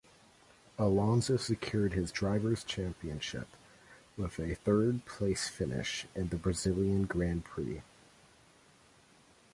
[0.79, 3.47] Alonso secured his Drivers' Championship
[4.17, 7.83] with a third-place finish in the Brazilian Grand Prix.